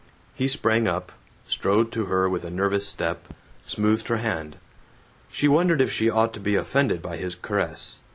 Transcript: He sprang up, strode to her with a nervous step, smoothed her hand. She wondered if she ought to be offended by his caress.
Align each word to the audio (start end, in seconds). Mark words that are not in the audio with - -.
He 0.33 0.47
sprang 0.47 0.87
up, 0.87 1.11
strode 1.45 1.91
to 1.91 2.05
her 2.05 2.27
with 2.27 2.43
a 2.43 2.49
nervous 2.49 2.87
step, 2.87 3.35
smoothed 3.67 4.07
her 4.07 4.17
hand. 4.17 4.57
She 5.31 5.47
wondered 5.47 5.79
if 5.79 5.91
she 5.91 6.09
ought 6.09 6.33
to 6.33 6.39
be 6.39 6.55
offended 6.55 7.03
by 7.03 7.17
his 7.17 7.35
caress. 7.35 7.99